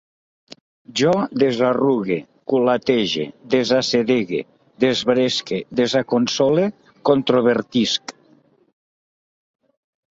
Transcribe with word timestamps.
Jo 1.01 1.11
desarrugue, 1.43 2.17
culatege, 2.53 3.27
desassedegue, 3.55 4.41
desbresque, 4.87 5.63
desaconsole, 5.83 6.67
controvertisc 7.13 8.19